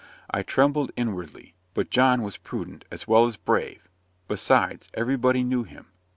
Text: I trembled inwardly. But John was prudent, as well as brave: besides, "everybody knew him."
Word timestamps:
I 0.31 0.41
trembled 0.41 0.89
inwardly. 0.95 1.53
But 1.75 1.91
John 1.91 2.23
was 2.23 2.35
prudent, 2.35 2.85
as 2.89 3.07
well 3.07 3.27
as 3.27 3.37
brave: 3.37 3.87
besides, 4.27 4.89
"everybody 4.95 5.43
knew 5.43 5.61
him." 5.63 5.89